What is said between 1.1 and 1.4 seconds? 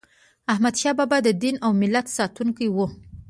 د